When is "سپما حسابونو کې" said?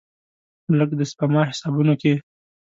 1.11-2.13